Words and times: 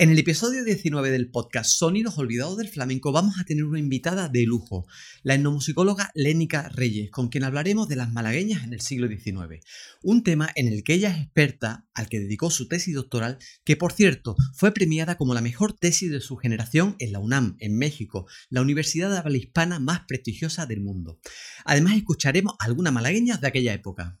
En 0.00 0.10
el 0.10 0.18
episodio 0.20 0.62
19 0.62 1.10
del 1.10 1.28
podcast 1.28 1.72
Sonidos 1.72 2.18
Olvidados 2.18 2.56
del 2.56 2.68
Flamenco 2.68 3.10
vamos 3.10 3.40
a 3.40 3.44
tener 3.44 3.64
una 3.64 3.80
invitada 3.80 4.28
de 4.28 4.44
lujo, 4.44 4.86
la 5.24 5.34
etnomusicóloga 5.34 6.12
Lénica 6.14 6.68
Reyes, 6.68 7.10
con 7.10 7.30
quien 7.30 7.42
hablaremos 7.42 7.88
de 7.88 7.96
las 7.96 8.12
malagueñas 8.12 8.62
en 8.62 8.72
el 8.72 8.80
siglo 8.80 9.08
XIX, 9.08 9.60
un 10.04 10.22
tema 10.22 10.50
en 10.54 10.68
el 10.68 10.84
que 10.84 10.94
ella 10.94 11.10
es 11.10 11.24
experta, 11.24 11.88
al 11.94 12.08
que 12.08 12.20
dedicó 12.20 12.48
su 12.48 12.68
tesis 12.68 12.94
doctoral, 12.94 13.38
que 13.64 13.76
por 13.76 13.92
cierto 13.92 14.36
fue 14.54 14.70
premiada 14.70 15.16
como 15.16 15.34
la 15.34 15.40
mejor 15.40 15.72
tesis 15.72 16.12
de 16.12 16.20
su 16.20 16.36
generación 16.36 16.94
en 17.00 17.10
la 17.10 17.18
UNAM, 17.18 17.56
en 17.58 17.76
México, 17.76 18.28
la 18.50 18.62
universidad 18.62 19.10
de 19.10 19.18
habla 19.18 19.36
hispana 19.36 19.80
más 19.80 20.02
prestigiosa 20.06 20.66
del 20.66 20.80
mundo. 20.80 21.18
Además 21.64 21.96
escucharemos 21.96 22.54
algunas 22.60 22.92
malagueñas 22.92 23.40
de 23.40 23.48
aquella 23.48 23.74
época. 23.74 24.20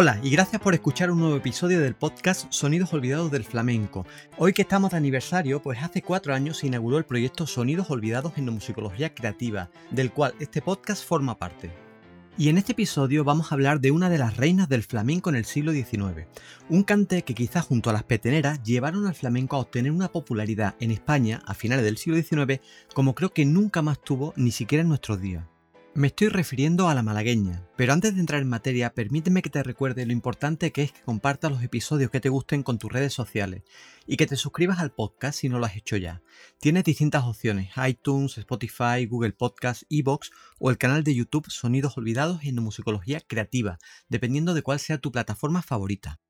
Hola 0.00 0.20
y 0.22 0.30
gracias 0.30 0.62
por 0.62 0.74
escuchar 0.74 1.10
un 1.10 1.18
nuevo 1.18 1.34
episodio 1.34 1.80
del 1.80 1.96
podcast 1.96 2.46
Sonidos 2.52 2.92
Olvidados 2.92 3.32
del 3.32 3.42
Flamenco. 3.42 4.06
Hoy 4.36 4.52
que 4.52 4.62
estamos 4.62 4.92
de 4.92 4.96
aniversario, 4.96 5.60
pues 5.60 5.82
hace 5.82 6.02
cuatro 6.02 6.32
años 6.32 6.58
se 6.58 6.68
inauguró 6.68 6.98
el 6.98 7.04
proyecto 7.04 7.48
Sonidos 7.48 7.90
Olvidados 7.90 8.34
en 8.36 8.46
la 8.46 8.52
Musicología 8.52 9.12
Creativa, 9.12 9.70
del 9.90 10.12
cual 10.12 10.34
este 10.38 10.62
podcast 10.62 11.04
forma 11.04 11.36
parte. 11.36 11.72
Y 12.36 12.48
en 12.48 12.58
este 12.58 12.74
episodio 12.74 13.24
vamos 13.24 13.50
a 13.50 13.56
hablar 13.56 13.80
de 13.80 13.90
una 13.90 14.08
de 14.08 14.18
las 14.18 14.36
reinas 14.36 14.68
del 14.68 14.84
flamenco 14.84 15.30
en 15.30 15.34
el 15.34 15.44
siglo 15.44 15.72
XIX, 15.72 16.28
un 16.68 16.84
cante 16.84 17.22
que 17.22 17.34
quizás 17.34 17.64
junto 17.64 17.90
a 17.90 17.92
las 17.92 18.04
peteneras 18.04 18.62
llevaron 18.62 19.04
al 19.04 19.16
flamenco 19.16 19.56
a 19.56 19.60
obtener 19.62 19.90
una 19.90 20.12
popularidad 20.12 20.76
en 20.78 20.92
España 20.92 21.42
a 21.44 21.54
finales 21.54 21.84
del 21.84 21.96
siglo 21.96 22.22
XIX 22.22 22.60
como 22.94 23.16
creo 23.16 23.32
que 23.32 23.44
nunca 23.44 23.82
más 23.82 24.00
tuvo 24.00 24.32
ni 24.36 24.52
siquiera 24.52 24.82
en 24.82 24.90
nuestros 24.90 25.20
días. 25.20 25.42
Me 25.98 26.06
estoy 26.06 26.28
refiriendo 26.28 26.88
a 26.88 26.94
la 26.94 27.02
malagueña, 27.02 27.66
pero 27.76 27.92
antes 27.92 28.14
de 28.14 28.20
entrar 28.20 28.40
en 28.40 28.48
materia, 28.48 28.94
permíteme 28.94 29.42
que 29.42 29.50
te 29.50 29.64
recuerde 29.64 30.06
lo 30.06 30.12
importante 30.12 30.70
que 30.70 30.84
es 30.84 30.92
que 30.92 31.02
compartas 31.02 31.50
los 31.50 31.64
episodios 31.64 32.12
que 32.12 32.20
te 32.20 32.28
gusten 32.28 32.62
con 32.62 32.78
tus 32.78 32.92
redes 32.92 33.12
sociales 33.12 33.64
y 34.06 34.16
que 34.16 34.28
te 34.28 34.36
suscribas 34.36 34.78
al 34.78 34.92
podcast 34.92 35.40
si 35.40 35.48
no 35.48 35.58
lo 35.58 35.66
has 35.66 35.74
hecho 35.74 35.96
ya. 35.96 36.22
Tienes 36.60 36.84
distintas 36.84 37.24
opciones, 37.24 37.70
iTunes, 37.84 38.38
Spotify, 38.38 39.06
Google 39.10 39.32
Podcast, 39.32 39.82
Evox 39.90 40.30
o 40.60 40.70
el 40.70 40.78
canal 40.78 41.02
de 41.02 41.16
YouTube 41.16 41.50
Sonidos 41.50 41.98
Olvidados 41.98 42.44
en 42.44 42.62
Musicología 42.62 43.20
Creativa, 43.20 43.80
dependiendo 44.08 44.54
de 44.54 44.62
cuál 44.62 44.78
sea 44.78 44.98
tu 44.98 45.10
plataforma 45.10 45.62
favorita. 45.62 46.20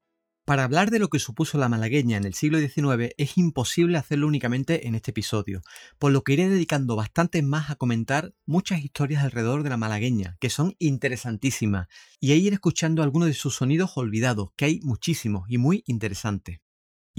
Para 0.48 0.64
hablar 0.64 0.90
de 0.90 0.98
lo 0.98 1.10
que 1.10 1.18
supuso 1.18 1.58
la 1.58 1.68
malagueña 1.68 2.16
en 2.16 2.24
el 2.24 2.32
siglo 2.32 2.58
XIX 2.58 3.12
es 3.18 3.36
imposible 3.36 3.98
hacerlo 3.98 4.26
únicamente 4.26 4.88
en 4.88 4.94
este 4.94 5.10
episodio, 5.10 5.60
por 5.98 6.10
lo 6.10 6.24
que 6.24 6.32
iré 6.32 6.48
dedicando 6.48 6.96
bastante 6.96 7.42
más 7.42 7.68
a 7.68 7.74
comentar 7.74 8.32
muchas 8.46 8.82
historias 8.82 9.22
alrededor 9.22 9.62
de 9.62 9.68
la 9.68 9.76
malagueña, 9.76 10.38
que 10.40 10.48
son 10.48 10.74
interesantísimas, 10.78 11.88
y 12.18 12.32
a 12.32 12.36
ir 12.36 12.54
escuchando 12.54 13.02
algunos 13.02 13.28
de 13.28 13.34
sus 13.34 13.56
sonidos 13.56 13.98
olvidados, 13.98 14.48
que 14.56 14.64
hay 14.64 14.80
muchísimos 14.80 15.44
y 15.50 15.58
muy 15.58 15.84
interesantes. 15.86 16.60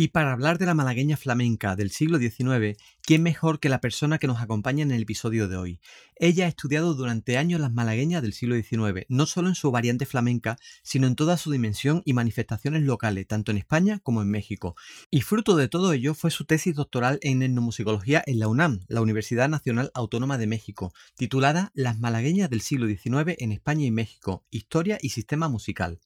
Y 0.02 0.08
para 0.08 0.32
hablar 0.32 0.60
de 0.60 0.66
la 0.66 0.74
malagueña 0.74 1.18
flamenca 1.18 1.76
del 1.76 1.92
siglo 1.92 2.20
XIX, 2.20 2.78
¿quién 3.02 3.22
mejor 3.22 3.60
que 3.60 3.68
la 3.68 3.82
persona 3.82 4.18
que 4.18 4.28
nos 4.28 4.40
acompaña 4.40 4.82
en 4.82 4.92
el 4.92 5.02
episodio 5.02 5.50
de 5.50 5.58
hoy? 5.58 5.82
Ella 6.16 6.46
ha 6.46 6.48
estudiado 6.48 6.94
durante 6.94 7.38
años 7.38 7.60
las 7.60 7.74
malagueñas 7.74 8.22
del 8.22 8.32
siglo 8.32 8.56
XIX, 8.56 9.06
no 9.10 9.26
solo 9.26 9.50
en 9.50 9.56
su 9.56 9.72
variante 9.72 10.06
flamenca, 10.06 10.58
sino 10.84 11.06
en 11.06 11.18
toda 11.18 11.36
su 11.36 11.52
dimensión 11.52 12.02
y 12.06 12.14
manifestaciones 12.14 12.84
locales, 12.84 13.28
tanto 13.28 13.52
en 13.52 13.58
España 13.58 14.00
como 14.02 14.22
en 14.22 14.30
México. 14.30 14.78
Y 15.12 15.20
fruto 15.20 15.58
de 15.58 15.68
todo 15.68 15.92
ello 15.92 16.14
fue 16.14 16.31
su 16.31 16.46
tesis 16.46 16.76
doctoral 16.76 17.20
en 17.22 17.44
etnomusicología 17.44 18.24
en 18.26 18.40
la 18.40 18.48
UNAM, 18.48 18.80
la 18.88 19.02
Universidad 19.02 19.50
Nacional 19.50 19.92
Autónoma 19.94 20.38
de 20.38 20.48
México, 20.48 20.94
titulada 21.18 21.72
Las 21.74 22.00
malagueñas 22.00 22.50
del 22.50 22.62
siglo 22.62 22.88
XIX 22.88 23.36
en 23.38 23.52
España 23.52 23.86
y 23.86 23.92
México, 23.92 24.46
Historia 24.50 24.98
y 25.02 25.10
Sistema 25.10 25.50
Musical. 25.50 26.00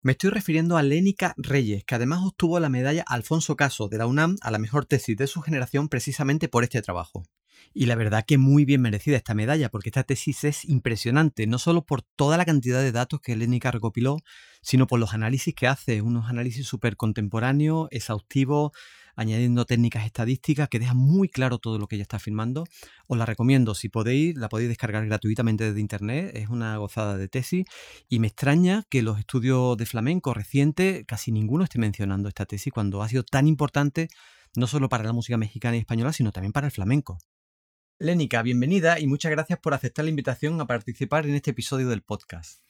Me 0.00 0.12
estoy 0.12 0.30
refiriendo 0.30 0.78
a 0.78 0.82
Lénica 0.82 1.34
Reyes, 1.36 1.84
que 1.84 1.94
además 1.94 2.20
obtuvo 2.22 2.58
la 2.58 2.70
medalla 2.70 3.04
Alfonso 3.06 3.33
Caso 3.56 3.88
de 3.88 3.98
la 3.98 4.06
UNAM 4.06 4.36
a 4.42 4.50
la 4.50 4.58
mejor 4.58 4.86
tesis 4.86 5.16
de 5.16 5.26
su 5.26 5.40
generación 5.40 5.88
precisamente 5.88 6.48
por 6.48 6.64
este 6.64 6.82
trabajo. 6.82 7.24
Y 7.72 7.86
la 7.86 7.94
verdad 7.94 8.24
que 8.26 8.38
muy 8.38 8.64
bien 8.64 8.80
merecida 8.80 9.16
esta 9.16 9.34
medalla, 9.34 9.70
porque 9.70 9.88
esta 9.88 10.04
tesis 10.04 10.44
es 10.44 10.64
impresionante, 10.64 11.46
no 11.46 11.58
solo 11.58 11.84
por 11.84 12.02
toda 12.02 12.36
la 12.36 12.44
cantidad 12.44 12.80
de 12.80 12.92
datos 12.92 13.20
que 13.20 13.36
Lénica 13.36 13.70
recopiló, 13.70 14.18
sino 14.62 14.86
por 14.86 15.00
los 15.00 15.14
análisis 15.14 15.54
que 15.54 15.66
hace, 15.66 16.00
unos 16.00 16.28
análisis 16.28 16.66
súper 16.66 16.96
contemporáneos, 16.96 17.88
exhaustivos, 17.90 18.72
añadiendo 19.16 19.64
técnicas 19.64 20.04
estadísticas 20.04 20.68
que 20.68 20.78
dejan 20.78 20.96
muy 20.96 21.28
claro 21.28 21.58
todo 21.58 21.78
lo 21.78 21.86
que 21.86 21.96
ella 21.96 22.02
está 22.02 22.16
afirmando. 22.16 22.64
Os 23.06 23.18
la 23.18 23.26
recomiendo, 23.26 23.74
si 23.74 23.88
podéis, 23.88 24.36
la 24.36 24.48
podéis 24.48 24.68
descargar 24.68 25.06
gratuitamente 25.06 25.64
desde 25.64 25.80
internet, 25.80 26.32
es 26.34 26.48
una 26.48 26.76
gozada 26.76 27.16
de 27.16 27.28
tesis 27.28 27.64
y 28.08 28.18
me 28.18 28.26
extraña 28.26 28.84
que 28.88 29.02
los 29.02 29.18
estudios 29.18 29.76
de 29.76 29.86
flamenco 29.86 30.34
recientes 30.34 31.04
casi 31.06 31.32
ninguno 31.32 31.64
esté 31.64 31.78
mencionando 31.78 32.28
esta 32.28 32.46
tesis 32.46 32.72
cuando 32.72 33.02
ha 33.02 33.08
sido 33.08 33.22
tan 33.22 33.46
importante 33.46 34.08
no 34.56 34.66
solo 34.66 34.88
para 34.88 35.04
la 35.04 35.12
música 35.12 35.36
mexicana 35.36 35.76
y 35.76 35.80
española, 35.80 36.12
sino 36.12 36.32
también 36.32 36.52
para 36.52 36.66
el 36.66 36.72
flamenco. 36.72 37.18
Lénica, 37.98 38.42
bienvenida 38.42 38.98
y 38.98 39.06
muchas 39.06 39.30
gracias 39.30 39.58
por 39.60 39.74
aceptar 39.74 40.04
la 40.04 40.10
invitación 40.10 40.60
a 40.60 40.66
participar 40.66 41.26
en 41.26 41.34
este 41.34 41.52
episodio 41.52 41.88
del 41.88 42.02
podcast. 42.02 42.63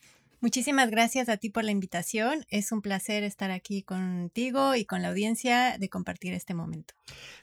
Muchísimas 0.45 0.91
gracias 0.91 1.27
a 1.27 1.37
ti 1.37 1.49
por 1.49 1.63
la 1.63 1.71
invitación. 1.71 2.45
Es 2.49 2.71
un 2.71 2.83
placer 2.83 3.23
estar 3.23 3.49
aquí 3.49 3.81
contigo 3.81 4.75
y 4.75 4.85
con 4.85 5.01
la 5.01 5.07
audiencia 5.07 5.79
de 5.79 5.89
compartir 5.89 6.35
este 6.35 6.53
momento. 6.53 6.93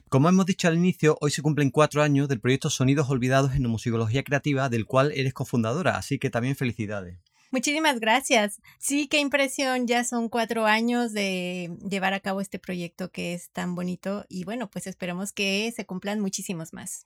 Como 0.07 0.29
hemos 0.29 0.45
dicho 0.45 0.69
al 0.69 0.77
inicio, 0.77 1.17
hoy 1.19 1.29
se 1.29 1.41
cumplen 1.41 1.69
cuatro 1.69 2.01
años 2.01 2.29
del 2.29 2.39
proyecto 2.39 2.69
Sonidos 2.69 3.09
Olvidados 3.09 3.55
en 3.55 3.67
Musicología 3.67 4.23
Creativa, 4.23 4.69
del 4.69 4.85
cual 4.85 5.11
eres 5.13 5.33
cofundadora, 5.33 5.97
así 5.97 6.17
que 6.17 6.29
también 6.29 6.55
felicidades. 6.55 7.19
Muchísimas 7.51 7.99
gracias. 7.99 8.61
Sí, 8.79 9.09
qué 9.09 9.19
impresión. 9.19 9.85
Ya 9.85 10.05
son 10.05 10.29
cuatro 10.29 10.65
años 10.65 11.11
de 11.11 11.75
llevar 11.85 12.13
a 12.13 12.21
cabo 12.21 12.39
este 12.39 12.57
proyecto 12.57 13.11
que 13.11 13.33
es 13.33 13.49
tan 13.49 13.75
bonito 13.75 14.25
y 14.29 14.45
bueno, 14.45 14.71
pues 14.71 14.87
esperemos 14.87 15.33
que 15.33 15.69
se 15.75 15.85
cumplan 15.85 16.21
muchísimos 16.21 16.71
más. 16.71 17.05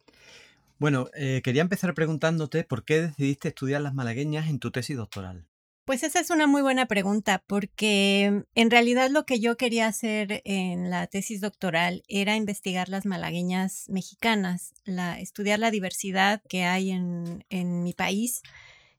Bueno, 0.78 1.10
eh, 1.16 1.42
quería 1.44 1.64
empezar 1.64 1.96
preguntándote 1.96 2.64
por 2.66 2.86
qué 2.86 3.02
decidiste 3.02 3.48
estudiar 3.48 3.82
las 3.82 3.96
malagueñas 3.96 4.48
en 4.48 4.60
tu 4.60 4.70
tesis 4.70 4.96
doctoral. 4.96 5.48
Pues 5.88 6.04
esa 6.04 6.20
es 6.20 6.32
una 6.32 6.48
muy 6.48 6.62
buena 6.62 6.86
pregunta 6.86 7.42
porque 7.48 8.44
en 8.56 8.70
realidad 8.70 9.10
lo 9.10 9.26
que 9.26 9.40
yo 9.40 9.56
quería 9.56 9.88
hacer 9.88 10.42
en 10.44 10.90
la 10.90 11.08
tesis 11.08 11.40
doctoral 11.40 12.04
era 12.10 12.36
investigar 12.36 12.90
las 12.90 13.06
malagueñas 13.06 13.86
mexicanas, 13.88 14.74
la, 14.84 15.18
estudiar 15.18 15.60
la 15.60 15.72
diversidad 15.72 16.42
que 16.50 16.66
hay 16.66 16.92
en, 16.92 17.46
en 17.50 17.84
mi 17.84 17.94
país 17.94 18.42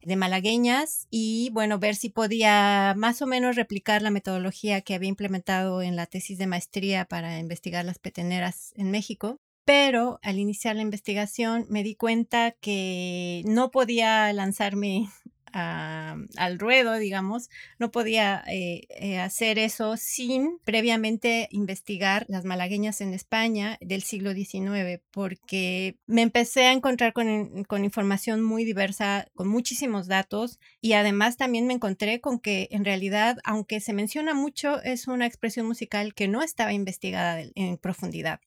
de 0.01 0.17
malagueñas 0.17 1.09
y 1.11 1.51
bueno, 1.53 1.79
ver 1.79 1.95
si 1.95 2.09
podía 2.09 2.95
más 2.97 3.21
o 3.21 3.27
menos 3.27 3.57
replicar 3.57 4.01
la 4.01 4.09
metodología 4.09 4.81
que 4.81 4.95
había 4.95 5.11
implementado 5.11 5.83
en 5.83 5.95
la 5.95 6.07
tesis 6.07 6.39
de 6.39 6.47
maestría 6.47 7.05
para 7.05 7.39
investigar 7.39 7.85
las 7.85 7.99
peteneras 7.99 8.73
en 8.77 8.91
México. 8.91 9.37
Pero 9.67 10.21
al 10.23 10.39
iniciar 10.39 10.77
la 10.77 10.81
investigación 10.81 11.67
me 11.69 11.83
di 11.83 11.97
cuenta 11.97 12.53
que 12.53 13.43
no 13.45 13.71
podía 13.71 14.33
lanzarme 14.33 15.11
al 15.53 16.59
ruedo, 16.59 16.95
digamos, 16.95 17.51
no 17.79 17.91
podía 17.91 18.43
eh, 18.47 18.87
eh, 18.91 19.19
hacer 19.19 19.59
eso 19.59 19.97
sin 19.97 20.59
previamente 20.65 21.49
investigar 21.51 22.25
las 22.29 22.45
malagueñas 22.45 23.01
en 23.01 23.15
España 23.15 23.79
del 23.81 24.03
siglo 24.03 24.33
XIX, 24.33 25.01
porque 25.11 25.97
me 26.07 26.23
empecé 26.23 26.67
a 26.67 26.73
encontrar 26.73 27.13
con, 27.13 27.65
con 27.65 27.85
información 27.85 28.43
muy 28.43 28.65
diversa, 28.65 29.29
con 29.35 29.49
muchísimos 29.49 30.07
datos, 30.07 30.59
y 30.81 30.95
además 30.95 31.37
también 31.37 31.67
me 31.67 31.75
encontré 31.75 32.21
con 32.21 32.39
que 32.39 32.69
en 32.71 32.85
realidad, 32.85 33.39
aunque 33.45 33.81
se 33.81 33.93
menciona 33.93 34.35
mucho, 34.35 34.83
es 34.83 35.09
una 35.09 35.27
expresión 35.27 35.67
musical 35.67 36.15
que 36.15 36.29
no 36.29 36.43
estaba 36.43 36.73
investigada 36.73 37.43
en 37.55 37.77
profundidad. 37.79 38.41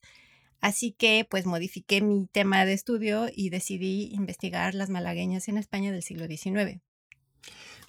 Así 0.61 0.91
que 0.91 1.25
pues 1.29 1.47
modifiqué 1.47 2.01
mi 2.01 2.27
tema 2.27 2.65
de 2.65 2.73
estudio 2.73 3.27
y 3.33 3.49
decidí 3.49 4.09
investigar 4.13 4.75
las 4.75 4.89
malagueñas 4.89 5.47
en 5.47 5.57
España 5.57 5.91
del 5.91 6.03
siglo 6.03 6.27
XIX. 6.27 6.81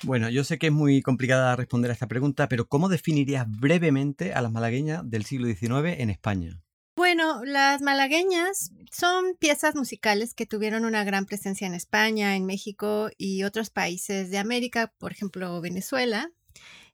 Bueno, 0.05 0.29
yo 0.29 0.43
sé 0.43 0.59
que 0.59 0.67
es 0.67 0.73
muy 0.73 1.01
complicada 1.01 1.55
responder 1.55 1.91
a 1.91 1.95
esta 1.95 2.09
pregunta, 2.09 2.49
pero 2.49 2.67
¿cómo 2.67 2.89
definirías 2.89 3.47
brevemente 3.49 4.35
a 4.35 4.43
las 4.43 4.51
malagueñas 4.51 5.09
del 5.09 5.25
siglo 5.25 5.47
XIX 5.47 6.01
en 6.01 6.11
España? 6.11 6.61
Bueno, 6.97 7.43
las 7.45 7.81
malagueñas 7.81 8.71
son 8.91 9.37
piezas 9.39 9.75
musicales 9.75 10.35
que 10.35 10.45
tuvieron 10.45 10.85
una 10.85 11.05
gran 11.05 11.25
presencia 11.25 11.67
en 11.67 11.75
España, 11.75 12.37
en 12.37 12.45
México 12.45 13.11
y 13.17 13.45
otros 13.45 13.71
países 13.71 14.31
de 14.31 14.39
América, 14.39 14.93
por 14.99 15.13
ejemplo 15.13 15.61
Venezuela. 15.61 16.31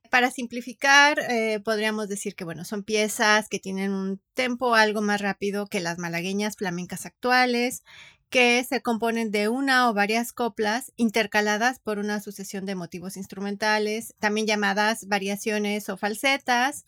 Para 0.09 0.31
simplificar, 0.31 1.19
eh, 1.29 1.59
podríamos 1.63 2.07
decir 2.07 2.35
que 2.35 2.43
bueno, 2.43 2.63
son 2.63 2.83
piezas 2.83 3.49
que 3.49 3.59
tienen 3.59 3.91
un 3.91 4.21
tempo 4.33 4.73
algo 4.73 5.01
más 5.01 5.21
rápido 5.21 5.67
que 5.67 5.81
las 5.81 5.97
malagueñas 5.97 6.55
flamencas 6.55 7.05
actuales 7.05 7.83
que 8.29 8.63
se 8.63 8.81
componen 8.81 9.31
de 9.31 9.49
una 9.49 9.89
o 9.89 9.93
varias 9.93 10.33
coplas 10.33 10.91
intercaladas 10.95 11.79
por 11.79 11.99
una 11.99 12.21
sucesión 12.21 12.65
de 12.65 12.75
motivos 12.75 13.17
instrumentales, 13.17 14.15
también 14.19 14.47
llamadas 14.47 15.07
variaciones 15.07 15.89
o 15.89 15.97
falsetas. 15.97 16.85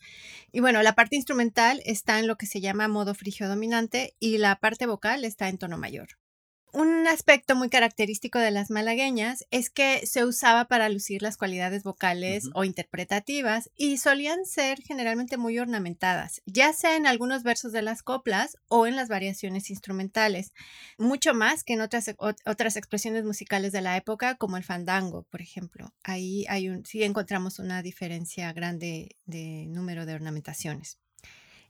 Y 0.52 0.60
bueno, 0.60 0.82
la 0.82 0.94
parte 0.94 1.16
instrumental 1.16 1.82
está 1.84 2.18
en 2.20 2.26
lo 2.26 2.36
que 2.36 2.46
se 2.46 2.60
llama 2.60 2.88
modo 2.88 3.14
frigio 3.14 3.48
dominante 3.48 4.14
y 4.20 4.38
la 4.38 4.56
parte 4.56 4.86
vocal 4.86 5.24
está 5.24 5.48
en 5.48 5.58
tono 5.58 5.78
mayor. 5.78 6.21
Un 6.74 7.06
aspecto 7.06 7.54
muy 7.54 7.68
característico 7.68 8.38
de 8.38 8.50
las 8.50 8.70
malagueñas 8.70 9.44
es 9.50 9.68
que 9.68 10.06
se 10.06 10.24
usaba 10.24 10.68
para 10.68 10.88
lucir 10.88 11.20
las 11.20 11.36
cualidades 11.36 11.82
vocales 11.82 12.48
o 12.54 12.64
interpretativas 12.64 13.70
y 13.76 13.98
solían 13.98 14.46
ser 14.46 14.80
generalmente 14.80 15.36
muy 15.36 15.58
ornamentadas, 15.58 16.40
ya 16.46 16.72
sea 16.72 16.96
en 16.96 17.06
algunos 17.06 17.42
versos 17.42 17.72
de 17.72 17.82
las 17.82 18.02
coplas 18.02 18.56
o 18.68 18.86
en 18.86 18.96
las 18.96 19.10
variaciones 19.10 19.68
instrumentales, 19.68 20.54
mucho 20.96 21.34
más 21.34 21.62
que 21.62 21.74
en 21.74 21.82
otras, 21.82 22.10
otras 22.46 22.76
expresiones 22.76 23.24
musicales 23.24 23.72
de 23.72 23.82
la 23.82 23.98
época 23.98 24.36
como 24.36 24.56
el 24.56 24.64
fandango, 24.64 25.24
por 25.24 25.42
ejemplo. 25.42 25.92
Ahí 26.04 26.46
hay 26.48 26.70
un, 26.70 26.86
sí 26.86 27.02
encontramos 27.02 27.58
una 27.58 27.82
diferencia 27.82 28.50
grande 28.54 29.16
de 29.26 29.66
número 29.68 30.06
de 30.06 30.14
ornamentaciones. 30.14 31.01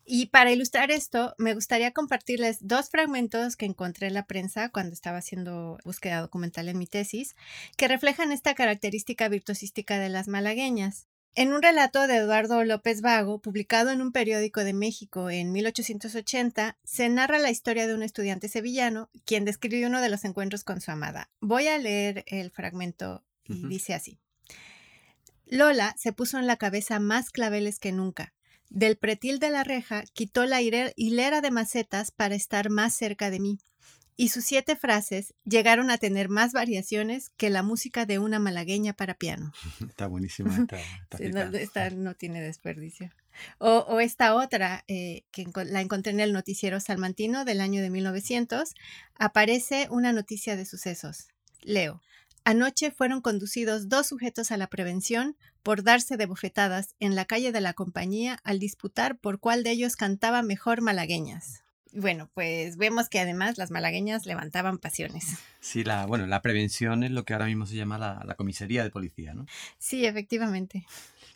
Y 0.05 0.27
para 0.27 0.51
ilustrar 0.51 0.91
esto, 0.91 1.35
me 1.39 1.55
gustaría 1.55 1.93
compartirles 1.93 2.59
dos 2.61 2.91
fragmentos 2.91 3.57
que 3.57 3.67
encontré 3.67 4.09
en 4.09 4.15
la 4.15 4.27
prensa 4.27 4.69
cuando 4.69 4.93
estaba 4.93 5.19
haciendo 5.19 5.79
búsqueda 5.85 6.21
documental 6.21 6.69
en 6.69 6.79
mi 6.79 6.87
tesis, 6.87 7.37
que 7.77 7.89
reflejan 7.89 8.33
esta 8.33 8.55
característica 8.55 9.29
virtuosística 9.29 9.99
de 9.99 10.09
las 10.09 10.27
malagueñas. 10.27 11.07
En 11.35 11.55
un 11.55 11.63
relato 11.63 12.07
de 12.07 12.17
Eduardo 12.17 12.63
López 12.63 13.01
Vago, 13.01 13.41
publicado 13.41 13.91
en 13.91 14.03
un 14.03 14.13
periódico 14.13 14.65
de 14.65 14.75
México 14.75 15.31
en 15.31 15.51
1880, 15.51 16.77
se 16.85 17.09
narra 17.09 17.39
la 17.39 17.51
historia 17.51 17.87
de 17.87 17.95
un 17.95 18.03
estudiante 18.03 18.49
sevillano 18.49 19.09
quien 19.25 19.47
describió 19.47 19.87
uno 19.87 20.03
de 20.03 20.11
los 20.11 20.27
encuentros 20.27 20.63
con 20.63 20.83
su 20.83 20.91
amada. 20.91 21.31
Voy 21.41 21.69
a 21.69 21.79
leer 21.79 22.25
el 22.27 22.51
fragmento 22.51 23.25
y 23.45 23.67
dice 23.67 23.95
así. 23.95 24.19
Lola 25.47 25.95
se 25.97 26.13
puso 26.13 26.39
en 26.39 26.47
la 26.47 26.57
cabeza 26.57 26.99
más 26.99 27.31
claveles 27.31 27.79
que 27.79 27.93
nunca. 27.93 28.35
Del 28.71 28.97
pretil 28.97 29.39
de 29.39 29.51
la 29.51 29.65
reja 29.65 30.05
quitó 30.13 30.47
la 30.47 30.61
hilera 30.63 31.41
de 31.41 31.51
macetas 31.51 32.11
para 32.11 32.35
estar 32.35 32.71
más 32.71 32.95
cerca 32.95 33.31
de 33.31 33.41
mí, 33.41 33.59
y 34.17 34.29
sus 34.29 34.45
siete 34.45 34.77
frases 34.77 35.35
llegaron 35.45 35.91
a 35.91 35.99
tener 35.99 36.29
más 36.29 36.53
variaciones 36.53 37.31
que 37.37 37.51
la 37.51 37.63
música 37.63 38.07
de 38.07 38.19
una 38.19 38.39
malagueña 38.39 38.93
para 38.93 39.15
piano. 39.15 39.53
Está 39.89 40.07
buenísima. 40.07 40.67
Esta, 41.19 41.91
no, 41.91 42.15
tiene 42.15 42.41
desperdicio. 42.41 43.11
O, 43.59 44.01
esta 44.01 44.35
otra, 44.35 44.85
eh, 44.89 45.25
que 45.31 45.47
la 45.65 45.81
encontré 45.81 46.13
en 46.13 46.21
el 46.21 46.35
noticiero 46.35 46.81
salmantino 46.81 47.47
del 47.47 47.63
año 47.63 47.81
de 47.81 47.89
1900, 47.89 48.75
aparece 49.19 49.89
una 49.91 50.13
noticia 50.13 50.55
de 50.55 50.67
sucesos. 50.67 51.29
Leo. 51.63 52.03
Anoche 52.45 52.91
fueron 52.91 53.21
conducidos 53.21 53.89
dos 53.89 54.09
sujetos 54.09 54.51
a 54.51 54.57
la 54.57 54.67
prevención 54.67 55.37
por 55.63 55.85
darse 55.85 56.17
de 56.17 56.27
bofetadas 56.27 56.97
en 56.99 57.15
la 57.15 57.25
calle 57.25 57.53
de 57.53 57.61
la 57.61 57.73
compañía 57.73 58.41
al 58.43 58.59
disputar 58.59 59.17
por 59.19 59.39
cuál 59.39 59.63
de 59.63 59.71
ellos 59.71 59.95
cantaba 59.95 60.43
mejor 60.43 60.81
malagueñas. 60.81 61.63
Bueno, 61.93 62.31
pues 62.35 62.79
vemos 62.79 63.09
que 63.09 63.21
además 63.21 63.59
las 63.59 63.71
malagueñas 63.71 64.27
levantaban 64.27 64.79
pasiones. 64.79 65.37
Sí, 65.61 65.85
la, 65.85 66.07
bueno, 66.07 66.27
la 66.27 66.43
prevención 66.43 67.05
es 67.05 67.11
lo 67.11 67.25
que 67.25 67.35
ahora 67.35 67.47
mismo 67.47 67.67
se 67.67 67.77
llama 67.77 67.99
la, 67.99 68.35
comisaría 68.35 68.83
de 68.83 68.91
policía, 68.91 69.35
¿no? 69.35 69.47
Sí, 69.79 70.05
efectivamente. 70.07 70.85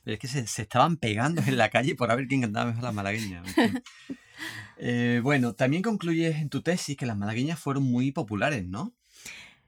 es 0.06 0.18
que 0.18 0.26
se, 0.26 0.40
estaban 0.40 0.96
pegando 0.96 1.42
en 1.46 1.56
la 1.56 1.68
calle 1.68 1.94
por 1.94 2.08
ver 2.16 2.26
quién 2.26 2.40
cantaba 2.40 2.66
mejor 2.66 2.82
las 2.82 2.94
malagueñas. 2.94 3.46
Eh, 4.78 5.20
bueno, 5.22 5.54
también 5.54 5.82
concluyes 5.82 6.36
en 6.36 6.50
tu 6.50 6.60
tesis 6.60 6.98
que 6.98 7.06
las 7.06 7.16
malagueñas 7.16 7.58
fueron 7.58 7.84
muy 7.84 8.12
populares, 8.12 8.66
¿no? 8.66 8.92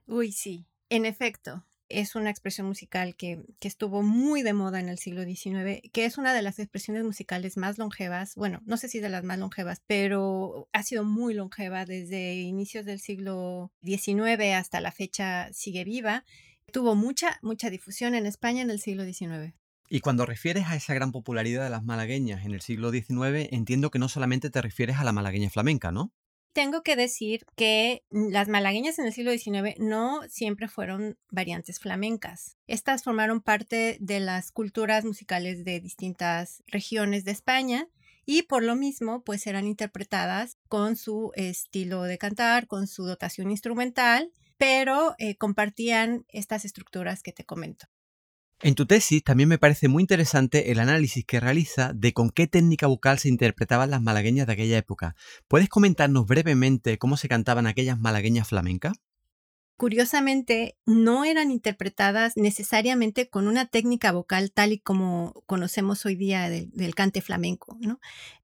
Uy, 0.06 0.30
sí. 0.30 0.66
En 0.90 1.04
efecto, 1.04 1.64
es 1.88 2.14
una 2.14 2.30
expresión 2.30 2.66
musical 2.66 3.16
que, 3.16 3.44
estuvo 3.60 4.02
muy 4.02 4.42
de 4.42 4.52
moda 4.52 4.80
en 4.80 4.88
el 4.88 4.98
siglo 4.98 5.24
XIX, 5.24 5.80
que 5.92 6.04
es 6.04 6.18
una 6.18 6.34
de 6.34 6.42
las 6.42 6.58
expresiones 6.58 7.04
musicales 7.04 7.56
más 7.56 7.78
longevas, 7.78 8.34
bueno, 8.34 8.60
no 8.66 8.76
sé 8.76 8.88
si 8.88 9.00
de 9.00 9.08
las 9.08 9.24
más 9.24 9.38
longevas, 9.38 9.82
pero 9.86 10.68
ha 10.72 10.82
sido 10.82 11.04
muy 11.04 11.34
longeva 11.34 11.84
desde 11.84 12.34
inicios 12.34 12.84
del 12.84 13.00
siglo 13.00 13.72
XIX 13.82 14.54
hasta 14.54 14.80
la 14.80 14.92
fecha 14.92 15.52
sigue 15.52 15.84
viva. 15.84 16.24
Tuvo 16.72 16.94
mucha, 16.94 17.38
mucha 17.42 17.70
difusión 17.70 18.14
en 18.14 18.26
España 18.26 18.62
en 18.62 18.70
el 18.70 18.80
siglo 18.80 19.04
XIX. 19.04 19.54
Y 19.90 20.00
cuando 20.00 20.26
refieres 20.26 20.66
a 20.66 20.76
esa 20.76 20.92
gran 20.92 21.12
popularidad 21.12 21.64
de 21.64 21.70
las 21.70 21.82
malagueñas 21.82 22.44
en 22.44 22.52
el 22.52 22.60
siglo 22.60 22.90
XIX, 22.90 23.48
entiendo 23.50 23.90
que 23.90 23.98
no 23.98 24.08
solamente 24.10 24.50
te 24.50 24.60
refieres 24.60 24.98
a 24.98 25.04
la 25.04 25.12
malagueña 25.12 25.48
flamenca, 25.48 25.92
¿no? 25.92 26.12
Tengo 26.58 26.82
que 26.82 26.96
decir 26.96 27.46
que 27.54 28.02
las 28.10 28.48
malagueñas 28.48 28.98
en 28.98 29.06
el 29.06 29.12
siglo 29.12 29.30
XIX 29.30 29.78
no 29.78 30.22
siempre 30.28 30.66
fueron 30.66 31.16
variantes 31.30 31.78
flamencas. 31.78 32.56
Estas 32.66 33.04
formaron 33.04 33.40
parte 33.40 33.96
de 34.00 34.18
las 34.18 34.50
culturas 34.50 35.04
musicales 35.04 35.64
de 35.64 35.78
distintas 35.78 36.64
regiones 36.66 37.24
de 37.24 37.30
España 37.30 37.86
y 38.26 38.42
por 38.42 38.64
lo 38.64 38.74
mismo 38.74 39.22
pues 39.22 39.46
eran 39.46 39.68
interpretadas 39.68 40.56
con 40.68 40.96
su 40.96 41.30
estilo 41.36 42.02
de 42.02 42.18
cantar, 42.18 42.66
con 42.66 42.88
su 42.88 43.04
dotación 43.04 43.52
instrumental, 43.52 44.32
pero 44.56 45.14
eh, 45.18 45.36
compartían 45.36 46.24
estas 46.26 46.64
estructuras 46.64 47.22
que 47.22 47.30
te 47.30 47.44
comento. 47.44 47.86
En 48.60 48.74
tu 48.74 48.86
tesis 48.86 49.22
también 49.22 49.48
me 49.48 49.58
parece 49.58 49.86
muy 49.86 50.02
interesante 50.02 50.72
el 50.72 50.80
análisis 50.80 51.24
que 51.24 51.38
realiza 51.38 51.92
de 51.94 52.12
con 52.12 52.30
qué 52.30 52.48
técnica 52.48 52.88
vocal 52.88 53.18
se 53.20 53.28
interpretaban 53.28 53.90
las 53.90 54.02
malagueñas 54.02 54.48
de 54.48 54.52
aquella 54.52 54.78
época. 54.78 55.14
¿Puedes 55.46 55.68
comentarnos 55.68 56.26
brevemente 56.26 56.98
cómo 56.98 57.16
se 57.16 57.28
cantaban 57.28 57.68
aquellas 57.68 58.00
malagueñas 58.00 58.48
flamencas? 58.48 58.94
Curiosamente 59.78 60.76
no 60.86 61.24
eran 61.24 61.52
interpretadas 61.52 62.36
necesariamente 62.36 63.28
con 63.28 63.46
una 63.46 63.64
técnica 63.64 64.10
vocal 64.10 64.50
tal 64.50 64.72
y 64.72 64.80
como 64.80 65.44
conocemos 65.46 66.04
hoy 66.04 66.16
día 66.16 66.50
del, 66.50 66.94
cante 66.96 67.22
flamenco. 67.22 67.78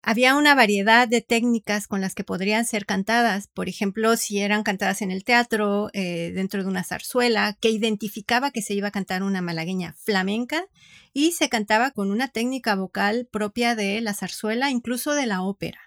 Había 0.00 0.36
una 0.36 0.54
variedad 0.54 1.08
de 1.08 1.22
técnicas 1.22 1.88
con 1.88 2.00
las 2.00 2.14
que 2.14 2.22
podrían 2.22 2.64
ser 2.64 2.86
cantadas, 2.86 3.48
por 3.48 3.68
ejemplo, 3.68 4.16
si 4.16 4.38
eran 4.38 4.62
cantadas 4.62 5.02
en 5.02 5.10
el 5.10 5.24
teatro, 5.24 5.90
eh, 5.92 6.30
dentro 6.32 6.62
de 6.62 6.68
una 6.68 6.84
zarzuela, 6.84 7.58
que 7.60 7.70
identificaba 7.70 8.52
que 8.52 8.62
se 8.62 8.74
iba 8.74 8.88
a 8.88 8.92
cantar 8.92 9.24
una 9.24 9.42
malagueña 9.42 9.94
flamenca 9.98 10.64
y 11.12 11.32
se 11.32 11.48
cantaba 11.48 11.90
con 11.90 12.12
una 12.12 12.28
técnica 12.28 12.76
vocal 12.76 13.26
propia 13.28 13.74
de 13.74 14.00
la 14.00 14.14
zarzuela, 14.14 14.70
incluso 14.70 15.14
de 15.14 15.26
la 15.26 15.42
ópera. 15.42 15.80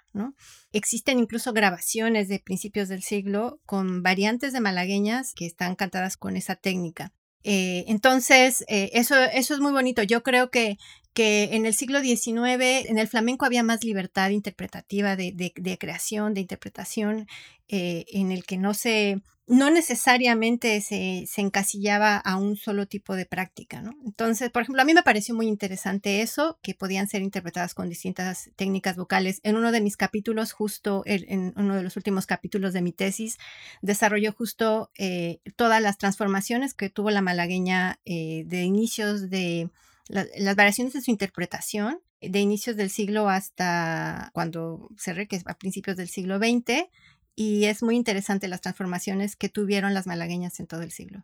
Existen 0.72 1.20
incluso 1.20 1.54
grabaciones 1.54 2.28
de 2.28 2.40
principios 2.40 2.90
del 2.90 3.04
siglo 3.04 3.62
con 3.66 4.04
variantes 4.04 4.54
de 4.54 4.62
malagueñas 4.62 5.34
que 5.34 5.46
están 5.46 5.76
cantadas 5.76 6.18
con 6.18 6.36
esa 6.36 6.56
técnica. 6.56 7.14
Eh, 7.44 7.86
entonces, 7.88 8.66
eh, 8.68 8.90
eso, 8.94 9.16
eso 9.16 9.54
es 9.54 9.60
muy 9.60 9.72
bonito. 9.72 10.04
Yo 10.04 10.24
creo 10.24 10.50
que, 10.50 10.78
que 11.18 11.56
en 11.56 11.66
el 11.66 11.74
siglo 11.74 12.00
XIX, 12.00 12.86
en 12.86 13.00
el 13.00 13.08
flamenco 13.08 13.48
había 13.48 13.64
más 13.64 13.84
libertad 13.84 14.30
interpretativa 14.30 15.16
de, 15.16 15.32
de, 15.34 15.78
creación, 15.80 16.36
de 16.36 16.42
interpretación, 16.42 17.28
eh, 17.70 18.06
en 18.10 18.32
el 18.32 18.46
que 18.46 18.58
no 18.58 18.76
se, 18.76 19.24
no 19.48 19.72
necesariamente 19.72 20.80
se, 20.80 21.26
se, 21.26 21.42
encasillaba 21.42 22.18
a 22.18 22.36
un 22.36 22.56
solo 22.56 22.86
tipo 22.86 23.16
de 23.16 23.26
práctica, 23.26 23.82
¿no? 23.82 23.96
Entonces, 24.06 24.52
por 24.52 24.62
ejemplo, 24.62 24.80
a 24.80 24.86
mí 24.86 24.94
me 24.94 25.02
pareció 25.02 25.34
muy 25.34 25.48
interesante 25.48 26.22
eso, 26.22 26.60
que 26.62 26.76
podían 26.76 27.08
ser 27.08 27.24
interpretadas 27.24 27.74
con 27.74 27.90
distintas 27.90 28.52
técnicas 28.56 28.96
vocales. 28.96 29.40
En 29.42 29.56
uno 29.56 29.72
de 29.72 29.82
mis 29.82 29.98
capítulos, 29.98 30.52
justo 30.52 31.02
en 31.08 31.52
uno 31.56 31.76
de 31.76 31.82
los 31.82 31.98
últimos 31.98 32.28
capítulos 32.28 32.74
de 32.74 32.84
mi 32.84 32.92
tesis, 32.92 33.40
desarrolló 33.82 34.34
justo 34.34 34.92
eh, 35.00 35.40
todas 35.56 35.82
las 35.82 35.98
transformaciones 35.98 36.76
que 36.76 36.92
tuvo 36.92 37.10
la 37.10 37.24
malagueña 37.24 38.00
eh, 38.06 38.44
de 38.46 38.62
inicios 38.62 39.32
de 39.32 39.72
las 40.10 40.56
variaciones 40.56 40.94
de 40.94 41.02
su 41.02 41.12
interpretación, 41.12 42.00
de 42.22 42.40
inicios 42.40 42.76
del 42.76 42.90
siglo 42.90 43.30
hasta 43.30 44.30
cuando 44.34 44.90
cerré, 44.98 45.28
que 45.28 45.36
es 45.36 45.44
a 45.48 45.58
principios 45.58 45.98
del 45.98 46.10
siglo 46.10 46.38
XX, 46.38 46.88
y 47.36 47.66
es 47.66 47.84
muy 47.84 47.96
interesante 47.96 48.48
las 48.48 48.62
transformaciones 48.62 49.36
que 49.36 49.50
tuvieron 49.50 49.94
las 49.94 50.08
malagueñas 50.08 50.60
en 50.60 50.68
todo 50.68 50.82
el 50.82 50.92
siglo. 50.92 51.24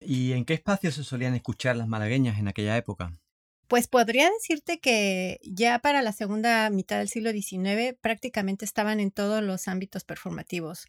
¿Y 0.00 0.32
en 0.32 0.44
qué 0.44 0.54
espacios 0.54 0.94
se 0.94 1.04
solían 1.04 1.34
escuchar 1.34 1.76
las 1.76 1.88
malagueñas 1.88 2.38
en 2.38 2.48
aquella 2.48 2.76
época? 2.76 3.18
Pues 3.68 3.88
podría 3.88 4.30
decirte 4.30 4.78
que 4.78 5.40
ya 5.42 5.78
para 5.78 6.02
la 6.02 6.12
segunda 6.12 6.68
mitad 6.70 6.98
del 6.98 7.08
siglo 7.08 7.32
XIX 7.32 7.96
prácticamente 8.00 8.64
estaban 8.64 9.00
en 9.00 9.10
todos 9.10 9.42
los 9.42 9.68
ámbitos 9.68 10.04
performativos 10.04 10.86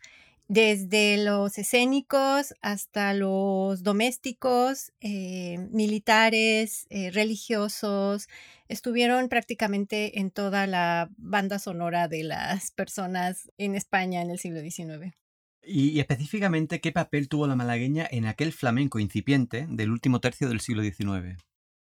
desde 0.48 1.18
los 1.24 1.58
escénicos 1.58 2.54
hasta 2.62 3.14
los 3.14 3.84
domésticos, 3.84 4.92
eh, 5.02 5.58
militares, 5.72 6.86
eh, 6.90 7.12
religiosos, 7.12 8.28
estuvieron 8.68 9.28
prácticamente 9.30 10.20
en 10.20 10.32
toda 10.32 10.68
la 10.68 11.10
banda 11.18 11.60
sonora 11.60 12.08
de 12.08 12.24
las 12.24 12.72
personas 12.72 13.52
en 13.58 13.75
España 13.75 14.22
en 14.22 14.30
el 14.30 14.40
siglo 14.40 14.62
XIX. 14.62 15.16
Y, 15.64 16.00
específicamente, 16.00 16.80
¿qué 16.80 16.92
papel 16.92 17.28
tuvo 17.28 17.48
la 17.48 17.56
malagueña 17.56 18.08
en 18.10 18.25
aquel 18.25 18.54
flamenco 18.54 19.00
incipiente 19.00 19.66
del 19.68 19.90
último 19.90 20.20
tercio 20.20 20.48
del 20.48 20.62
siglo 20.62 20.84
XIX? 20.84 21.38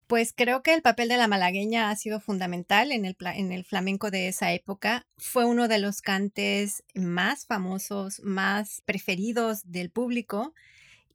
Pues 0.10 0.34
creo 0.36 0.64
que 0.64 0.74
el 0.74 0.82
papel 0.82 1.08
de 1.08 1.18
la 1.18 1.28
malagueña 1.28 1.92
ha 1.92 1.96
sido 1.96 2.20
fundamental 2.20 2.92
en 2.92 3.06
el, 3.06 3.16
en 3.36 3.52
el 3.52 3.64
flamenco 3.64 4.10
de 4.10 4.28
esa 4.28 4.52
época. 4.52 5.06
Fue 5.20 5.46
uno 5.46 5.68
de 5.68 5.78
los 5.78 6.02
cantes 6.02 6.84
más 6.96 7.46
famosos, 7.46 8.20
más 8.24 8.82
preferidos 8.86 9.72
del 9.72 9.92
público 9.92 10.56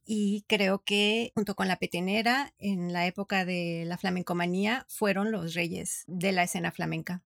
y 0.05 0.45
creo 0.47 0.81
que 0.85 1.33
junto 1.35 1.55
con 1.55 1.67
la 1.67 1.75
petenera 1.75 2.53
en 2.57 2.93
la 2.93 3.05
época 3.05 3.43
de 3.43 3.83
la 3.85 3.97
flamencomanía 3.97 4.85
fueron 4.87 5.29
los 5.29 5.55
reyes 5.55 6.05
de 6.07 6.31
la 6.31 6.43
escena 6.43 6.71
flamenca 6.71 7.21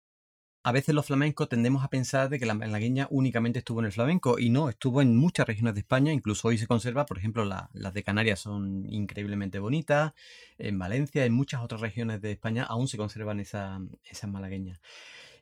a 0.64 0.72
veces 0.72 0.94
los 0.94 1.06
flamencos 1.06 1.48
tendemos 1.50 1.84
a 1.84 1.90
pensar 1.90 2.30
de 2.30 2.40
que 2.40 2.46
la 2.46 2.54
malagueña 2.54 3.08
únicamente 3.10 3.60
estuvo 3.60 3.80
en 3.80 3.86
el 3.86 3.92
flamenco 3.92 4.38
y 4.40 4.50
no, 4.50 4.70
estuvo 4.70 5.02
en 5.02 5.16
muchas 5.16 5.48
regiones 5.48 5.76
de 5.76 5.82
España, 5.82 6.12
incluso 6.12 6.48
hoy 6.50 6.58
se 6.58 6.68
conserva, 6.68 7.06
por 7.06 7.18
ejemplo, 7.18 7.46
las 7.46 7.94
de 7.94 8.04
Canarias 8.04 8.40
son 8.40 8.86
increíblemente 8.90 9.60
bonitas, 9.60 10.14
en 10.58 10.78
Valencia, 10.78 11.26
en 11.26 11.34
muchas 11.34 11.62
otras 11.62 11.82
regiones 11.82 12.22
de 12.22 12.32
España 12.32 12.64
aún 12.64 12.88
se 12.88 12.98
conservan 12.98 13.40
esas 13.40 13.80
malagueñas. 14.28 14.82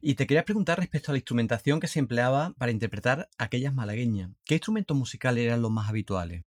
Y 0.01 0.15
te 0.15 0.27
quería 0.27 0.45
preguntar 0.45 0.77
respecto 0.77 1.11
a 1.11 1.13
la 1.13 1.17
instrumentación 1.17 1.79
que 1.79 1.87
se 1.87 1.99
empleaba 1.99 2.53
para 2.57 2.71
interpretar 2.71 3.27
aquellas 3.37 3.73
malagueñas. 3.73 4.29
¿Qué 4.43 4.55
instrumentos 4.55 4.95
musicales 4.95 5.45
eran 5.45 5.61
los 5.61 5.71
más 5.71 5.89
habituales? 5.89 6.43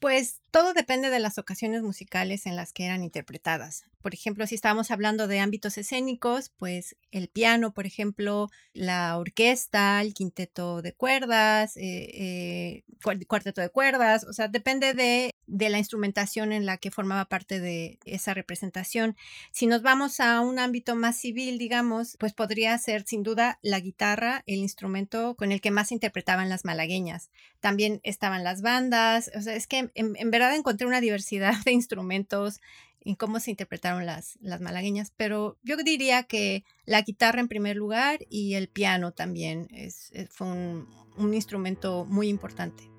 Pues 0.00 0.40
todo 0.50 0.72
depende 0.72 1.10
de 1.10 1.20
las 1.20 1.36
ocasiones 1.36 1.82
musicales 1.82 2.46
en 2.46 2.56
las 2.56 2.72
que 2.72 2.86
eran 2.86 3.04
interpretadas. 3.04 3.84
Por 4.00 4.14
ejemplo, 4.14 4.46
si 4.46 4.54
estábamos 4.54 4.90
hablando 4.90 5.28
de 5.28 5.40
ámbitos 5.40 5.76
escénicos, 5.76 6.48
pues 6.56 6.96
el 7.10 7.28
piano, 7.28 7.74
por 7.74 7.84
ejemplo, 7.84 8.48
la 8.72 9.18
orquesta, 9.18 10.00
el 10.00 10.14
quinteto 10.14 10.80
de 10.80 10.94
cuerdas, 10.94 11.76
eh, 11.76 12.08
eh, 12.14 12.84
cuarteto 13.28 13.60
de 13.60 13.68
cuerdas, 13.68 14.24
o 14.24 14.32
sea, 14.32 14.48
depende 14.48 14.94
de, 14.94 15.34
de, 15.50 15.68
la 15.68 15.78
instrumentación 15.78 16.52
en 16.52 16.66
la 16.66 16.78
que 16.78 16.90
formaba 16.90 17.26
parte 17.26 17.60
de 17.60 17.98
esa 18.04 18.34
representación. 18.34 19.16
Si 19.50 19.66
nos 19.66 19.82
vamos 19.82 20.20
a 20.20 20.40
un 20.40 20.58
ámbito 20.58 20.96
más 20.96 21.16
civil, 21.16 21.58
digamos, 21.58 22.16
pues 22.18 22.32
podría 22.32 22.76
ser 22.78 23.04
sin 23.06 23.22
duda 23.22 23.58
la 23.62 23.80
guitarra, 23.80 24.42
el 24.46 24.60
instrumento 24.60 25.34
con 25.34 25.52
el 25.52 25.60
que 25.60 25.70
más 25.70 25.92
interpretaban 25.92 26.48
las 26.48 26.64
malagueñas. 26.64 27.30
También 27.60 28.00
estaban 28.02 28.44
las 28.44 28.62
bandas, 28.62 29.30
o 29.34 29.42
sea, 29.42 29.54
es 29.54 29.66
que 29.66 29.90
en, 29.94 30.30
verdad 30.30 30.54
encontré 30.54 30.86
una 30.86 31.00
diversidad 31.00 31.54
de 31.64 31.72
instrumentos 31.72 32.60
en 33.02 33.14
cómo 33.14 33.40
se 33.40 33.50
interpretaron 33.50 34.04
las, 34.04 34.38
las 34.42 34.60
malagueñas, 34.60 35.12
pero 35.16 35.56
yo 35.62 35.76
diría 35.78 36.24
que 36.24 36.64
la 36.84 37.00
guitarra 37.00 37.40
en 37.40 37.48
primer 37.48 37.76
lugar 37.76 38.20
y 38.28 38.54
el 38.54 38.68
piano 38.68 39.12
también 39.12 39.68
es, 39.70 40.12
fue 40.28 40.48
un, 40.48 40.86
un 41.16 41.34
instrumento 41.34 42.04
muy 42.06 42.28
importante. 42.28 42.89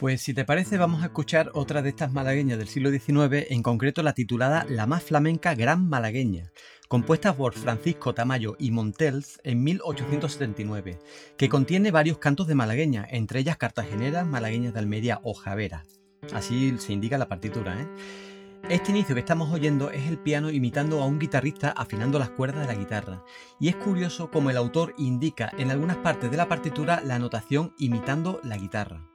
Pues 0.00 0.22
si 0.22 0.32
te 0.32 0.46
parece 0.46 0.78
vamos 0.78 1.02
a 1.02 1.06
escuchar 1.08 1.50
otra 1.52 1.82
de 1.82 1.90
estas 1.90 2.10
malagueñas 2.10 2.56
del 2.56 2.68
siglo 2.68 2.88
XIX, 2.88 3.50
en 3.50 3.62
concreto 3.62 4.02
la 4.02 4.14
titulada 4.14 4.64
La 4.66 4.86
más 4.86 5.02
flamenca 5.02 5.54
Gran 5.54 5.90
Malagueña, 5.90 6.52
compuesta 6.88 7.36
por 7.36 7.52
Francisco 7.52 8.14
Tamayo 8.14 8.56
y 8.58 8.70
Montels 8.70 9.42
en 9.44 9.62
1879, 9.62 10.98
que 11.36 11.50
contiene 11.50 11.90
varios 11.90 12.16
cantos 12.16 12.46
de 12.46 12.54
malagueña, 12.54 13.06
entre 13.10 13.40
ellas 13.40 13.58
cartageneras, 13.58 14.26
malagueñas 14.26 14.72
de 14.72 14.78
Almería 14.78 15.20
o 15.22 15.34
javeras. 15.34 16.00
Así 16.32 16.74
se 16.78 16.94
indica 16.94 17.18
la 17.18 17.28
partitura. 17.28 17.78
¿eh? 17.78 17.86
Este 18.70 18.92
inicio 18.92 19.14
que 19.14 19.20
estamos 19.20 19.52
oyendo 19.52 19.90
es 19.90 20.08
el 20.08 20.16
piano 20.16 20.48
imitando 20.48 21.02
a 21.02 21.06
un 21.06 21.18
guitarrista 21.18 21.74
afinando 21.76 22.18
las 22.18 22.30
cuerdas 22.30 22.66
de 22.66 22.72
la 22.72 22.80
guitarra, 22.80 23.22
y 23.58 23.68
es 23.68 23.76
curioso 23.76 24.30
como 24.30 24.48
el 24.48 24.56
autor 24.56 24.94
indica 24.96 25.52
en 25.58 25.70
algunas 25.70 25.98
partes 25.98 26.30
de 26.30 26.38
la 26.38 26.48
partitura 26.48 27.02
la 27.04 27.18
notación 27.18 27.74
imitando 27.76 28.40
la 28.42 28.56
guitarra. 28.56 29.09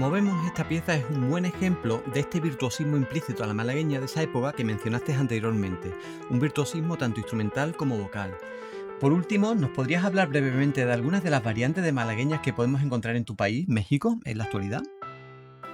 Como 0.00 0.12
vemos, 0.12 0.46
esta 0.46 0.66
pieza 0.66 0.94
es 0.94 1.04
un 1.10 1.28
buen 1.28 1.44
ejemplo 1.44 2.02
de 2.14 2.20
este 2.20 2.40
virtuosismo 2.40 2.96
implícito 2.96 3.44
a 3.44 3.46
la 3.46 3.52
malagueña 3.52 3.98
de 3.98 4.06
esa 4.06 4.22
época 4.22 4.54
que 4.54 4.64
mencionaste 4.64 5.12
anteriormente, 5.12 5.92
un 6.30 6.40
virtuosismo 6.40 6.96
tanto 6.96 7.20
instrumental 7.20 7.76
como 7.76 7.98
vocal. 7.98 8.34
Por 8.98 9.12
último, 9.12 9.54
¿nos 9.54 9.68
podrías 9.72 10.02
hablar 10.02 10.28
brevemente 10.28 10.86
de 10.86 10.92
algunas 10.94 11.22
de 11.22 11.28
las 11.28 11.44
variantes 11.44 11.84
de 11.84 11.92
malagueñas 11.92 12.40
que 12.40 12.54
podemos 12.54 12.80
encontrar 12.82 13.14
en 13.14 13.26
tu 13.26 13.36
país, 13.36 13.68
México, 13.68 14.18
en 14.24 14.38
la 14.38 14.44
actualidad? 14.44 14.80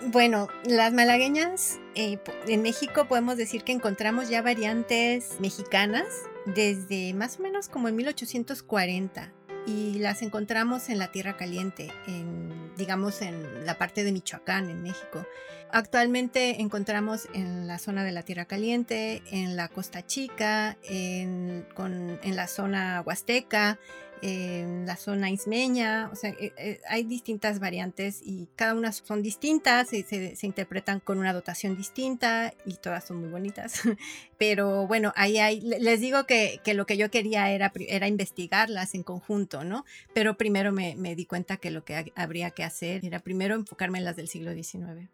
Bueno, 0.08 0.48
las 0.64 0.92
malagueñas 0.92 1.78
eh, 1.94 2.18
en 2.48 2.62
México 2.62 3.06
podemos 3.06 3.36
decir 3.36 3.62
que 3.62 3.70
encontramos 3.70 4.28
ya 4.28 4.42
variantes 4.42 5.36
mexicanas 5.38 6.08
desde 6.46 7.14
más 7.14 7.38
o 7.38 7.42
menos 7.44 7.68
como 7.68 7.86
en 7.86 7.94
1840 7.94 9.32
y 9.68 10.00
las 10.00 10.22
encontramos 10.22 10.88
en 10.88 10.98
la 10.98 11.12
Tierra 11.12 11.36
Caliente, 11.36 11.92
en, 12.08 12.65
digamos 12.76 13.22
en 13.22 13.64
la 13.66 13.78
parte 13.78 14.04
de 14.04 14.12
Michoacán, 14.12 14.70
en 14.70 14.82
México. 14.82 15.26
Actualmente 15.70 16.60
encontramos 16.60 17.28
en 17.34 17.66
la 17.66 17.78
zona 17.78 18.04
de 18.04 18.12
la 18.12 18.22
Tierra 18.22 18.44
Caliente, 18.44 19.22
en 19.30 19.56
la 19.56 19.68
Costa 19.68 20.06
Chica, 20.06 20.76
en, 20.84 21.66
en 21.78 22.36
la 22.36 22.46
zona 22.46 23.02
huasteca, 23.04 23.78
la 24.22 24.96
zona 24.96 25.30
ismeña, 25.30 26.08
o 26.12 26.16
sea, 26.16 26.30
eh, 26.30 26.52
eh, 26.56 26.80
hay 26.88 27.04
distintas 27.04 27.60
variantes 27.60 28.20
y 28.22 28.48
cada 28.56 28.74
una 28.74 28.92
son 28.92 29.22
distintas, 29.22 29.88
se, 29.88 30.04
se, 30.04 30.46
interpretan 30.46 31.00
con 31.00 31.18
una 31.18 31.32
dotación 31.32 31.76
distinta 31.76 32.54
y 32.64 32.74
todas 32.74 33.04
son 33.04 33.18
muy 33.20 33.28
bonitas. 33.28 33.82
Pero 34.38 34.86
bueno, 34.86 35.12
ahí 35.16 35.38
hay, 35.38 35.60
les 35.60 36.00
digo 36.00 36.24
que, 36.24 36.60
que 36.64 36.74
lo 36.74 36.86
que 36.86 36.96
yo 36.96 37.10
quería 37.10 37.50
era, 37.50 37.72
era 37.88 38.08
investigarlas 38.08 38.94
en 38.94 39.02
conjunto, 39.02 39.64
¿no? 39.64 39.84
Pero 40.14 40.36
primero 40.36 40.72
me, 40.72 40.96
me 40.96 41.14
di 41.14 41.26
cuenta 41.26 41.56
que 41.56 41.70
lo 41.70 41.84
que 41.84 42.12
habría 42.14 42.50
que 42.50 42.64
hacer 42.64 43.04
era 43.04 43.20
primero 43.20 43.54
enfocarme 43.54 43.98
en 43.98 44.04
las 44.04 44.16
del 44.16 44.28
siglo 44.28 44.52
XIX. 44.52 45.08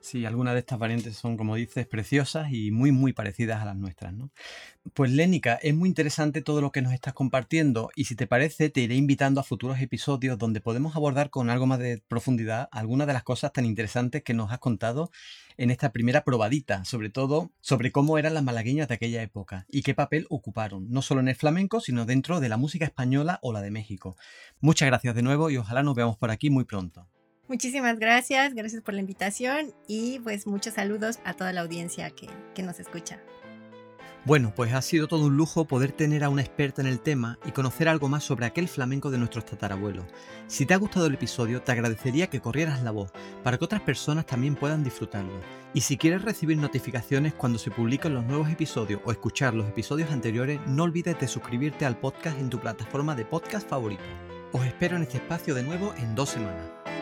Sí, 0.00 0.24
algunas 0.24 0.54
de 0.54 0.60
estas 0.60 0.78
variantes 0.78 1.16
son, 1.16 1.36
como 1.36 1.56
dices, 1.56 1.86
preciosas 1.86 2.52
y 2.52 2.70
muy, 2.70 2.92
muy 2.92 3.12
parecidas 3.12 3.60
a 3.60 3.64
las 3.64 3.76
nuestras. 3.76 4.14
¿no? 4.14 4.30
Pues 4.94 5.10
Lénica, 5.10 5.58
es 5.60 5.74
muy 5.74 5.88
interesante 5.88 6.40
todo 6.40 6.60
lo 6.60 6.70
que 6.70 6.82
nos 6.82 6.92
estás 6.92 7.14
compartiendo 7.14 7.90
y 7.96 8.04
si 8.04 8.14
te 8.14 8.26
parece 8.26 8.70
te 8.70 8.80
iré 8.80 8.94
invitando 8.94 9.40
a 9.40 9.44
futuros 9.44 9.80
episodios 9.80 10.38
donde 10.38 10.60
podemos 10.60 10.94
abordar 10.94 11.30
con 11.30 11.50
algo 11.50 11.66
más 11.66 11.80
de 11.80 12.02
profundidad 12.06 12.68
algunas 12.70 13.06
de 13.06 13.12
las 13.12 13.24
cosas 13.24 13.52
tan 13.52 13.64
interesantes 13.66 14.22
que 14.22 14.34
nos 14.34 14.52
has 14.52 14.60
contado 14.60 15.10
en 15.56 15.70
esta 15.70 15.92
primera 15.92 16.22
probadita, 16.22 16.84
sobre 16.84 17.10
todo 17.10 17.50
sobre 17.60 17.90
cómo 17.90 18.18
eran 18.18 18.34
las 18.34 18.44
malagueñas 18.44 18.88
de 18.88 18.94
aquella 18.94 19.22
época 19.22 19.66
y 19.68 19.82
qué 19.82 19.94
papel 19.94 20.26
ocuparon, 20.30 20.88
no 20.90 21.02
solo 21.02 21.20
en 21.20 21.28
el 21.28 21.34
flamenco, 21.34 21.80
sino 21.80 22.06
dentro 22.06 22.38
de 22.38 22.48
la 22.48 22.56
música 22.56 22.84
española 22.84 23.40
o 23.42 23.52
la 23.52 23.60
de 23.60 23.72
México. 23.72 24.16
Muchas 24.60 24.86
gracias 24.86 25.16
de 25.16 25.22
nuevo 25.22 25.50
y 25.50 25.56
ojalá 25.56 25.82
nos 25.82 25.96
veamos 25.96 26.16
por 26.16 26.30
aquí 26.30 26.50
muy 26.50 26.64
pronto. 26.64 27.08
Muchísimas 27.48 27.98
gracias, 27.98 28.54
gracias 28.54 28.82
por 28.82 28.92
la 28.92 29.00
invitación 29.00 29.74
y 29.86 30.18
pues 30.20 30.46
muchos 30.46 30.74
saludos 30.74 31.18
a 31.24 31.32
toda 31.32 31.52
la 31.54 31.62
audiencia 31.62 32.10
que, 32.10 32.28
que 32.54 32.62
nos 32.62 32.78
escucha. 32.78 33.20
Bueno, 34.26 34.52
pues 34.54 34.74
ha 34.74 34.82
sido 34.82 35.08
todo 35.08 35.24
un 35.24 35.38
lujo 35.38 35.64
poder 35.64 35.92
tener 35.92 36.22
a 36.22 36.28
una 36.28 36.42
experta 36.42 36.82
en 36.82 36.88
el 36.88 37.00
tema 37.00 37.38
y 37.46 37.52
conocer 37.52 37.88
algo 37.88 38.08
más 38.08 38.24
sobre 38.24 38.44
aquel 38.44 38.68
flamenco 38.68 39.10
de 39.10 39.16
nuestros 39.16 39.46
tatarabuelos. 39.46 40.04
Si 40.48 40.66
te 40.66 40.74
ha 40.74 40.76
gustado 40.76 41.06
el 41.06 41.14
episodio, 41.14 41.62
te 41.62 41.72
agradecería 41.72 42.26
que 42.26 42.40
corrieras 42.40 42.82
la 42.82 42.90
voz 42.90 43.10
para 43.42 43.56
que 43.56 43.64
otras 43.64 43.80
personas 43.80 44.26
también 44.26 44.54
puedan 44.54 44.84
disfrutarlo. 44.84 45.40
Y 45.72 45.80
si 45.80 45.96
quieres 45.96 46.22
recibir 46.22 46.58
notificaciones 46.58 47.32
cuando 47.32 47.58
se 47.58 47.70
publican 47.70 48.12
los 48.12 48.24
nuevos 48.26 48.50
episodios 48.50 49.00
o 49.06 49.12
escuchar 49.12 49.54
los 49.54 49.66
episodios 49.66 50.10
anteriores, 50.10 50.60
no 50.66 50.82
olvides 50.82 51.18
de 51.18 51.28
suscribirte 51.28 51.86
al 51.86 51.98
podcast 51.98 52.38
en 52.38 52.50
tu 52.50 52.60
plataforma 52.60 53.14
de 53.14 53.24
podcast 53.24 53.66
favorito. 53.66 54.04
Os 54.52 54.66
espero 54.66 54.96
en 54.96 55.02
este 55.02 55.16
espacio 55.16 55.54
de 55.54 55.62
nuevo 55.62 55.94
en 55.96 56.14
dos 56.14 56.28
semanas. 56.28 56.97